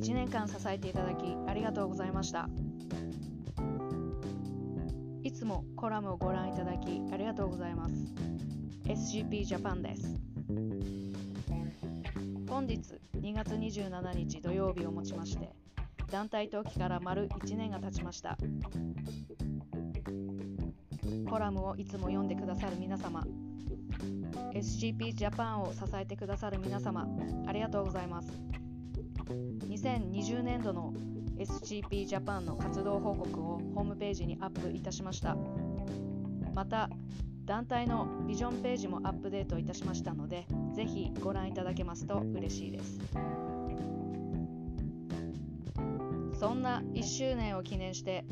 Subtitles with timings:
[0.00, 2.48] 1年間支えていただきありがとうございました。
[5.22, 7.94] いつもコラムをご覧いただきありがとうございます。
[8.84, 10.18] SGP ジャパンです。
[12.48, 12.80] 本日
[13.20, 15.50] 2月27日土曜日をもちまして
[16.10, 18.38] 団体登記から丸1年が経ちました。
[21.28, 23.22] コラムをいつも読んでくださる皆様
[24.54, 27.06] SCP ジャパンを支えてくださる皆様
[27.46, 28.49] ありがとうございます。
[29.30, 30.92] 2020年度の
[31.38, 35.36] SCP ジャパンの活動報告をホームページにアップいたしました。
[36.54, 36.90] また
[37.44, 42.98] 団体のビジョンページもアップデートいたしましたのでぜひご覧いただけますと嬉しいです。
[46.40, 48.24] そんな1周年を記念して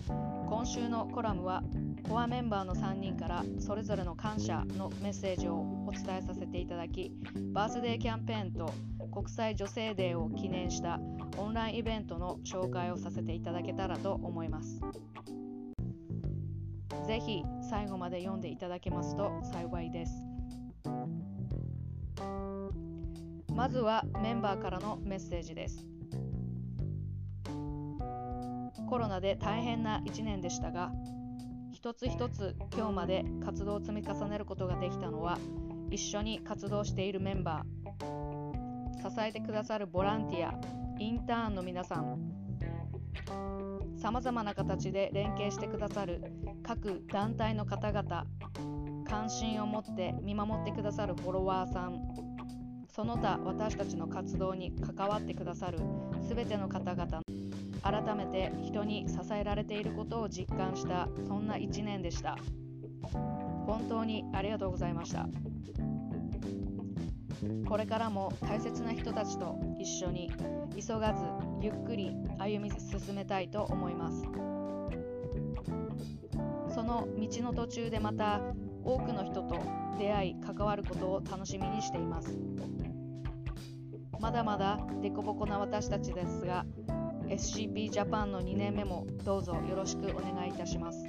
[0.49, 1.63] 今週のコラムは
[2.09, 7.13] コアメンバーの3人からそれぞれの感謝のメッセージをお伝えさせていただき
[7.53, 8.73] バースデーキャンペーンと
[9.13, 10.99] 国際女性デーを記念した
[11.37, 14.81] オンラインイベントの紹介をさせていただけたらと思います。
[17.07, 20.13] ぜひ最後まで読んでいただけますと幸いです。
[23.55, 25.98] まずはメンバーからのメッセージです。
[28.89, 30.91] コロナで大変な1年でしたが
[31.73, 35.39] 一つ一つ今日まで活動を積み重ねることができたのは
[35.91, 40.55] 一緒に活動しているメンバー支えてくださるボランティア
[40.99, 42.19] インターンの皆さん
[44.01, 46.23] さまざまな形で連携してくださる
[46.63, 48.27] 各団体の方々
[49.07, 52.01] 関心を持って見守ってくださるフォロワーさん
[52.89, 55.79] その他私たちの活動に関わってくださる
[56.29, 57.21] 全ての方々
[57.83, 62.37] 改めて人に支えられていることを実感したそんな1年でした。
[63.67, 65.29] 本当にありがとうございました。
[67.69, 70.31] これからも大切な人たちと一緒に
[70.75, 71.23] 急がず
[71.61, 74.23] ゆっくり歩み進めたいと思います。
[76.75, 78.41] その道の途中でまた
[78.85, 79.59] 多くの人と
[79.99, 82.39] 出会い関わることを楽しみにしています。
[84.21, 86.65] まだまだ凸凹な私たちですが
[87.29, 91.05] SCP ジャパンの2年目もどうぞよろしくお願いいたします。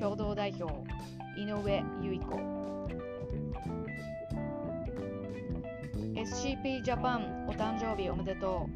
[0.00, 0.72] 共同代表
[1.38, 2.36] 井上由衣子。
[6.14, 8.66] SCP ジャパンお誕生日おめでと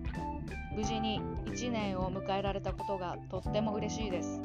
[0.73, 0.77] う。
[0.77, 4.41] 無事に1年を迎えられたことがとっても嬉しいです。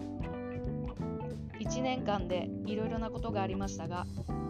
[1.60, 4.06] 1年間でいろいろなことがありましたが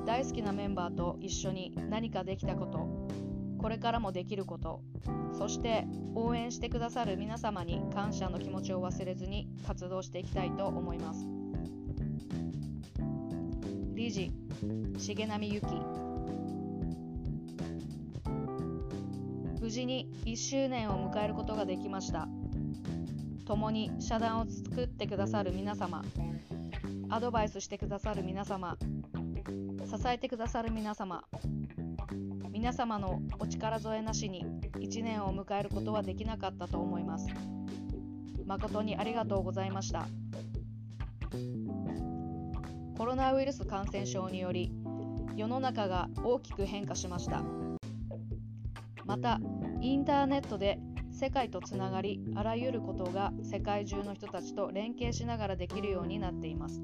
[0.06, 3.25] 大好きなメンバーと一緒に何かできたこと
[3.58, 4.82] これからもできること。
[5.38, 11.28] そして応援してくださる皆様に感謝の気持ちを忘れずに活動していきたいと思います。
[13.94, 14.32] 理事
[14.98, 15.68] 重波由紀
[19.60, 22.28] 無事に1周年を迎えることができました。
[23.46, 26.04] 共に社団を作ってくださる皆様。
[27.10, 28.78] アドバイスしてくださる皆様。
[29.86, 31.24] 支えてくださる皆様。
[32.66, 34.44] 皆様のお力添えなしに
[34.74, 37.28] 1年を迎えることはできなかったと思います。
[38.44, 40.08] 誠にありがとうございました。
[42.98, 44.72] コロナウイルス感染症により
[45.36, 47.44] 世の中が大きく変化しました。
[49.06, 49.40] また、
[49.80, 50.80] インターネットで
[51.12, 56.82] 世界とつながり、あらゆることが世界中の人たちと連携しながらできるようになっています。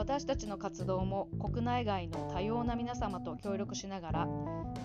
[0.00, 4.28] 私たちの活動も国内外の多様な皆様と協力しながら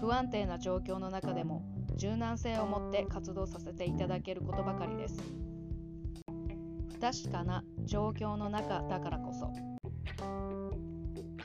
[0.02, 1.64] 不安定な状況の中でも
[1.96, 5.24] 柔軟性を持って活動させていただけることばかりです。
[6.92, 9.54] 不確かな状況の中だからこそ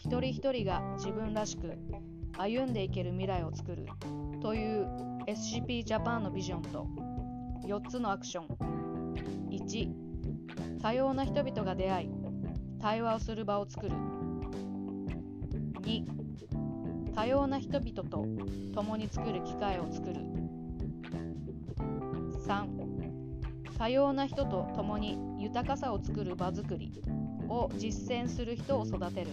[0.00, 1.78] 一人一人が自分らしく
[2.36, 3.86] 歩んでいける未来を作る
[4.42, 4.88] という
[5.28, 6.88] SCP ジャパンのビジョンと
[7.62, 9.14] 4つのアクション。
[9.48, 10.10] 1
[10.82, 12.19] 多様な人々が出会い
[12.80, 13.92] 対話をする場を作る。
[15.82, 16.04] 2
[17.14, 18.26] 多様な人々と
[18.74, 20.14] 共に作る機会を作る。
[22.46, 22.66] 3
[23.78, 26.92] 多様な人と共に豊かさを作る場づくり
[27.48, 29.30] を実践する人を育てる。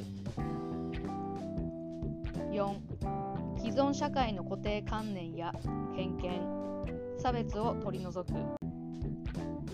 [2.51, 2.75] 4
[3.57, 5.53] 既存社会の固定観念や
[5.95, 6.41] 偏見
[7.19, 8.35] 差別を取り除く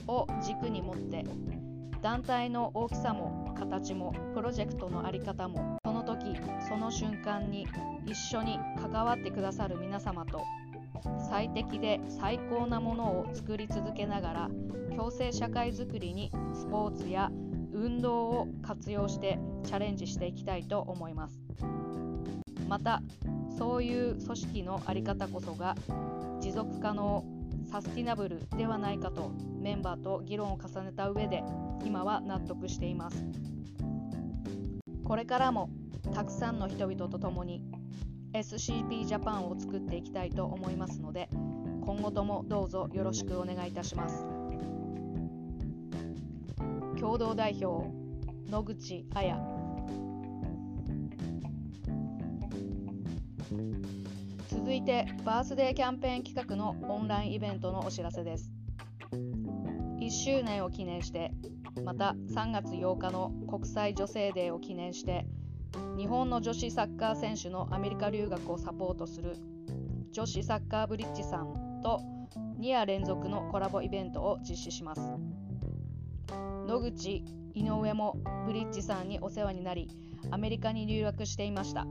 [0.07, 1.23] を軸に持って
[2.01, 6.35] 団体の大きさも形もプロジェクトの在り方もその時
[6.67, 7.67] その瞬間に
[8.05, 10.43] 一緒に関わってくださる皆様と
[11.29, 14.49] 最適で最高なものを作り続けながら
[14.95, 17.31] 共生社会づくりにスポーツや
[17.73, 21.39] 運動を活用してチャレンジしていきたいと思います。
[22.69, 23.01] また
[23.57, 25.75] そういう組織の在り方こそが
[26.39, 27.23] 持続可能
[27.73, 31.41] サスティナブルではないかとメンバーと議論を重ねた上で
[31.83, 33.25] 今は納得しています。
[35.03, 35.71] これからも
[36.13, 37.63] たくさんの人々と共に
[38.33, 41.29] SCP ジャパンを作っていきたいと思いますので
[41.83, 44.23] 今後ともどうぞよろしくお願いいたします。
[46.99, 47.89] 共同代表
[48.51, 49.52] 野口彩。
[54.83, 58.51] いてバースデーキャンペーン企画のオンラインイベントのお知らせです。
[60.01, 61.31] 1周年を記念して
[61.85, 65.25] また3月8日の国際女性デーを記念して
[65.97, 69.37] 日本の女子サッカー選手のアメリカ留学をサポートする
[70.11, 72.01] 女子サッカーブリッジさんと
[72.59, 75.01] 2夜連続のコラボイベントを実施します。
[76.67, 79.87] 野口井上もブリッジさんにお世話になり
[80.31, 81.87] アメリカに留学していました。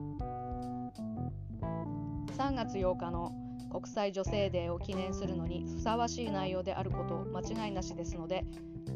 [2.33, 3.33] 3月8日の
[3.71, 8.45] 国際女性デーを記念するのにふさわしい内容であること間違いなしですので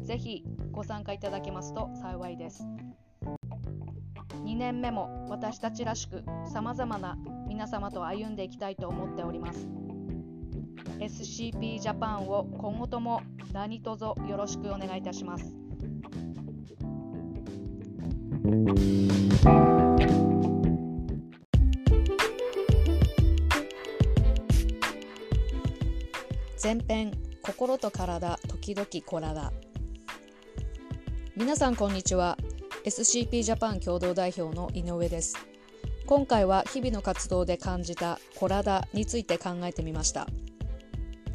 [0.03, 2.63] ぜひご参加いただけますと幸いです。
[4.43, 7.17] 2年目も私たちらしくさまざまな
[7.47, 9.67] 皆様と歩んでいきたいと思っております。
[10.99, 13.21] SCP ジャパンを今後とも
[13.53, 15.53] 何卒よろしくお願いいたします。
[26.61, 27.11] 前編
[27.43, 29.53] 心と体時々コラだ
[31.35, 32.35] 皆さんこんにちは。
[32.83, 35.37] SCP ジャパン共同代表の井上です。
[36.07, 40.25] 今回は日々の活動で感じたコラダについて考えてみました。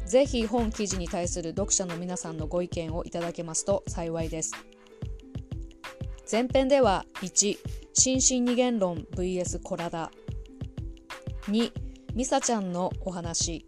[0.05, 4.51] ぜひ本記事に対する読者の皆さんのご意見をいただけますと幸いです。
[6.29, 7.57] 前編では1
[7.93, 10.11] 心身二元論 vs コラダ
[11.43, 11.71] 2
[12.13, 13.65] ミサちゃんのお話。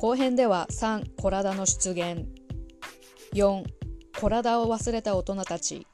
[0.00, 2.24] 後編では3コラダの出現。
[3.34, 3.64] 4
[4.20, 5.88] コラダを忘れた大人たち。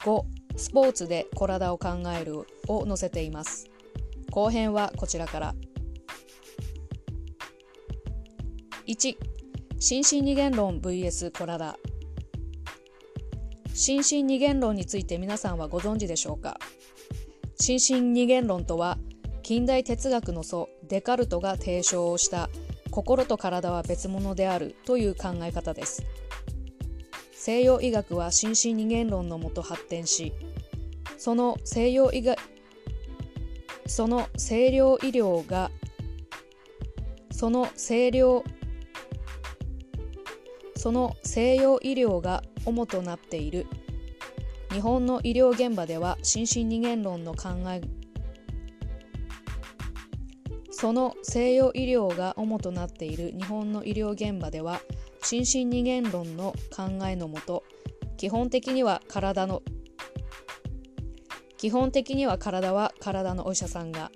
[0.00, 0.22] 5
[0.56, 2.46] スポーツでコラダを考える。
[2.68, 3.68] を載せています。
[4.30, 5.54] 後編はこちらから。
[8.86, 9.16] 1
[9.78, 11.76] 心身二元論 vs コラダ。
[13.74, 16.58] 心身二元論について皆さんはご存知でしょうか？
[17.60, 18.96] 心身二元論とは
[19.42, 22.48] 近代哲学の祖デカルトが提唱をした
[22.92, 26.04] 心と体は別物であるという考え方です。
[27.32, 30.32] 西洋医学は心身二元論のもと発展し
[31.18, 32.38] その西洋医学
[33.86, 35.72] その清涼医療が
[37.32, 38.44] その清涼
[40.76, 43.66] その西洋医療が主となっている。
[44.72, 47.82] 日本の医療現場では心身二元論の考え
[50.82, 54.80] その西洋医療が主となっている日本の医療現場では
[55.22, 57.62] 心身二元論の考えのもと
[58.16, 59.62] 基本的には体の
[61.56, 64.10] 基本的には体は体のお医者さんが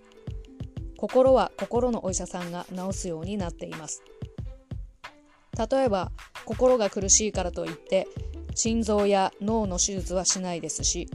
[0.98, 4.02] 心は心のお医者さんが治すようになっています。
[5.70, 6.10] 例えば
[6.46, 8.08] 心が苦しいからといって
[8.56, 11.08] 心臓や脳の手術はしないですし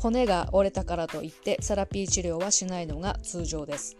[0.00, 3.96] 骨が折れたからといってセラピー治療はしないのが通常です。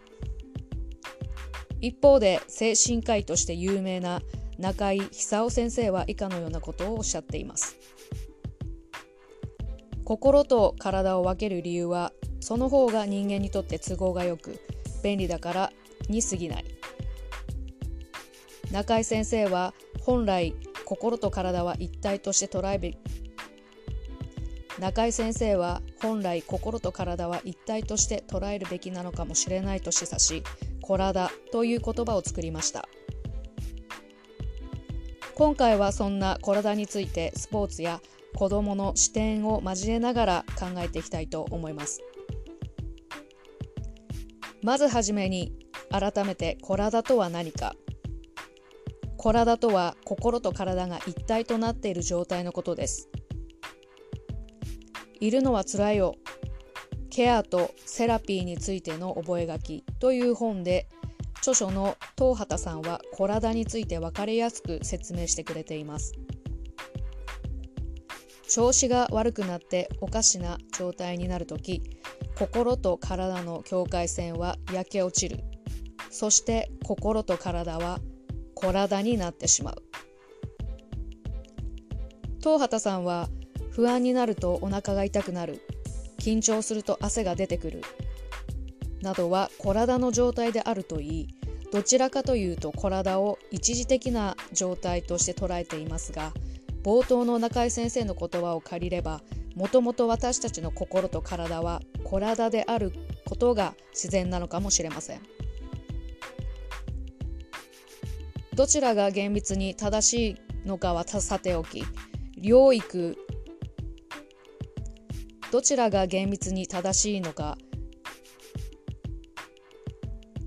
[1.83, 4.21] 一方で精神科医として有名な
[4.57, 7.75] 中井久夫先生は以下のようなことをおっしゃっています。
[10.05, 14.61] 心と体を分ける理由はその方が人間にとって都合がよく
[15.03, 15.71] 便利だから
[16.07, 16.65] に過ぎない。
[18.71, 22.97] 中井先生は本来心と体は一体として捉えべ
[24.79, 30.43] 中井先生は本来心と体は一体として捉えるべきなのかもしれないと示唆し
[30.83, 32.87] 「体」という言葉を作りました。
[35.35, 38.01] 今回はそんな体についてスポーツや
[38.35, 42.01] 子どもの視点を交えながら考えていきたいと思います。
[44.61, 45.53] まずはじめに
[45.89, 47.75] 改めて体とは何か。
[49.17, 53.09] 体とは心と体が一体となっている状態のことです。
[55.19, 56.15] いるのはつらいよ
[57.13, 60.87] ケアとセラピーについての覚書という本で
[61.37, 66.13] 著書の東畑さんは体について分かりやすく説明してくれています。
[68.49, 71.83] 調子が悪くなっておかしな状態になるとき
[72.35, 75.43] 心と体の境界線は焼け落ちる。
[76.09, 77.99] そして心と体は
[78.55, 79.83] 体になってしまう。
[82.39, 83.29] 東畑さんは
[83.69, 85.61] 不安になるとお腹が痛くなる。
[86.23, 87.81] 緊張すると汗が出てくる。
[89.01, 91.27] などは体の状態であるといい。
[91.73, 96.31] どちらかというと体を一時的な状態として捉えていますが
[96.83, 99.21] 冒頭の中井先生の言葉を借りれば
[99.55, 102.93] もともと私たちの心と体は体である
[103.25, 105.21] ことが自然なのかもしれません。
[108.53, 111.83] どちらが厳密に正しいのかはさておき
[112.39, 113.17] 療育
[115.53, 117.59] どちらが厳密に正しいのか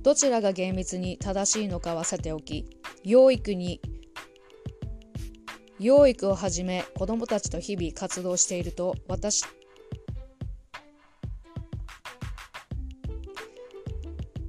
[0.03, 2.67] どちらが厳密に正しいのかはさておき
[3.05, 3.81] 養育に
[5.79, 9.45] 養育をはじめ子どもたちと日々活動していると私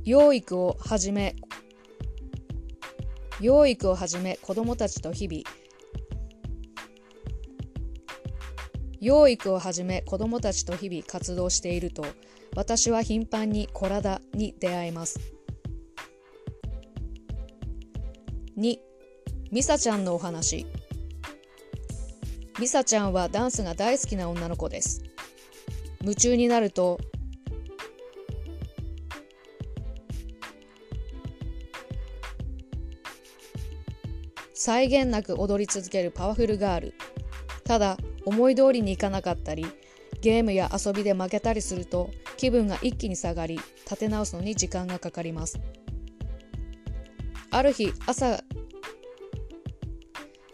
[0.05, 1.35] 養育をはじめ
[3.39, 5.43] 養育をはじめ子どもたちと日々
[8.99, 12.05] 養育をはじめ子どもたちと日々活動していると
[12.55, 15.19] 私は頻繁に体に出会います。
[18.57, 18.77] 2
[19.51, 20.65] ミサちゃんのお話。
[22.59, 25.03] ミサちゃんはダンスが大好きな女の子です。
[26.01, 26.99] 夢中になると
[34.53, 36.93] 際限なく踊り続けるパワフルガール。
[37.63, 37.97] ただ
[38.27, 39.65] 思い通りにいかなかったり
[40.19, 43.55] ゲームや遊びで負けたりすると気分が一気に下がり
[43.85, 45.59] 立て直すのに時間がかかります。
[47.51, 48.43] ある日朝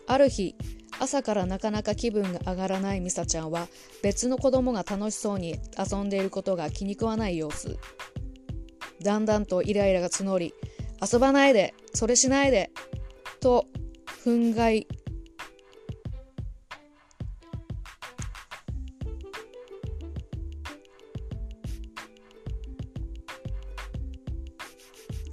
[0.06, 0.56] ある日
[1.00, 3.68] 朝からなかなか気分が上がらないミサちゃんは
[4.04, 7.78] 別の子供が楽しそうに遊んでいることが気に食わない様子。
[9.02, 10.54] だんだんとイライラが募り
[11.02, 12.72] 遊ばないでそれしないで
[13.40, 13.66] と
[14.24, 14.86] 憤慨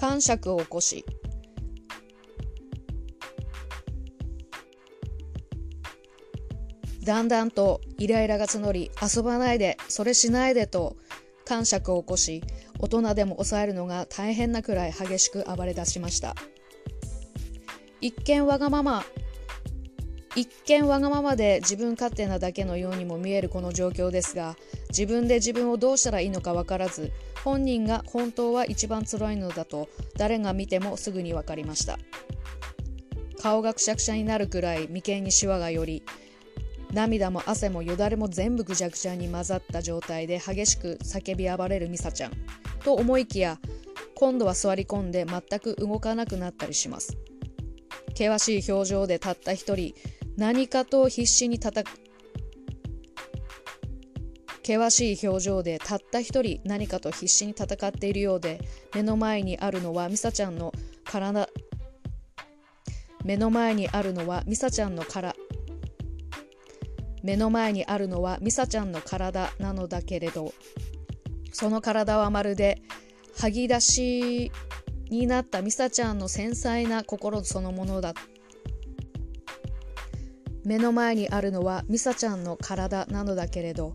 [0.01, 1.05] 感触を起こし。
[7.05, 10.97] だんだんとイライラが募り遊ばないでそれしないでと
[11.45, 12.43] 感触を起こし
[12.79, 16.35] 大人でも抑えるのが大変なくらい激しく暴れ出しました。
[18.01, 19.05] 一見わがまま
[20.37, 24.57] 一見わがままで自分勝手なだけのようにも見えるこの状況ですが
[24.91, 27.11] 自分で自分をどうしたらいいのか分からず
[27.43, 31.99] 本人が本当は一番辛いのだと誰が見てもすぐに分かりました。
[33.41, 36.03] 顔がくしゃくしゃになるくらい眉間にしわが寄り
[36.93, 42.33] 涙も汗もよだれも全部ぐちゃぐちゃに混ざった状態で激しく叫び暴れるミサちゃん。
[42.85, 43.59] と思いきや
[44.15, 47.17] 今度は座り込んで全く動かなくなったりします。
[48.09, 49.95] 険しい表情でたった一人
[50.41, 51.85] 何かと必死に戦
[54.63, 58.59] 険しい表情でたった一人何かと必死に戦っているようで
[58.95, 60.73] 目の前にあるのはミサちゃんの
[61.05, 61.47] 体
[63.23, 65.37] 目の前にあるのはミサちゃんのから
[67.23, 70.55] 目の前にあるのはミサちゃんの体なのだけれど
[71.53, 72.81] その体はまるで
[73.37, 74.53] 剥ぎ出し
[75.11, 78.40] になったミサちゃんの繊細な心そのものだった。
[80.65, 83.93] 目の前にあるのはミサちゃんの体なのだけれど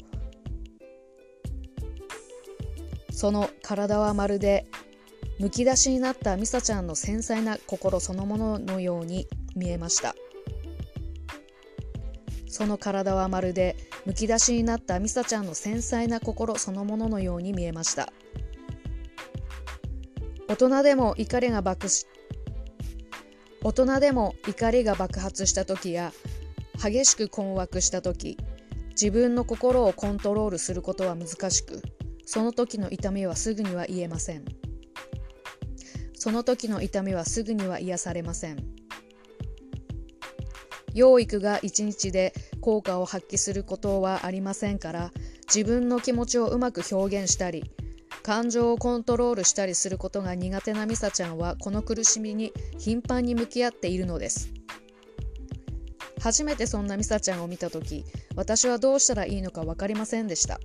[3.12, 4.66] その体はまるで
[5.40, 10.16] むき出しになったミサちゃんの繊細な心そのもののように見えました。
[12.48, 18.14] その体はまるでむき出しになったミサちゃんの繊細な心そのもののように見えました。
[20.48, 22.08] 大人でも怒りが爆し
[23.62, 26.14] 大人でも怒りが爆発した時や
[26.82, 28.38] 激しく困惑した時
[28.92, 31.82] 自分の心をコントロールすることは難しく
[32.26, 34.46] その時の痛みはすぐには言えません。
[36.14, 38.58] その時の痛みはすぐには癒されません。
[40.96, 45.12] 養育が一日で効果を発揮することはありませんから
[45.54, 47.70] 自分の気持ちをうまく表現したり
[48.24, 54.52] 感情をコントロールしたりすることが苦手なミサちゃんはこの苦しみに頻繁に向き合っているのです。
[56.26, 58.04] 初めてそんなミサちゃんを見た時
[58.36, 60.60] 私はどうしたらいいのか分かりませんでした。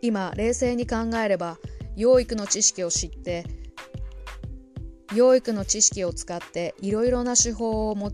[0.00, 1.58] 今冷静に考えれば
[1.96, 3.44] 養育の知識を知って
[5.12, 8.12] 養育の知識を使っていろいろな手法をも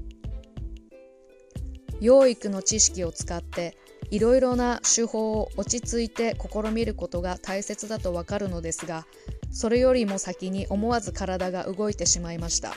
[2.01, 3.77] 養育の知識を使って
[4.11, 9.07] いろいろな手法を落ち着いて試みることが大切だとわかるのですが
[9.51, 12.75] それよりも先に思わず体が動いてしまいました。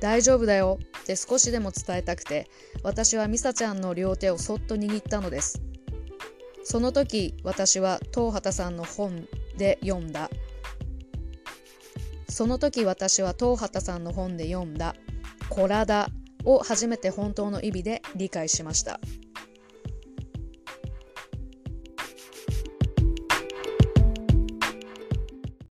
[0.00, 0.78] 大丈夫だよ。
[1.02, 2.48] って少しでも伝えたくて
[2.82, 5.60] 私はミサちゃんの両手をそっと握ったのです。
[6.64, 10.30] その時私は東畑さんの本で読んだ。
[12.28, 14.94] その時私は東畑さんの本で読んだ
[15.48, 16.08] 「コラダ」
[16.44, 19.00] を初めて本当の意味で理解しました。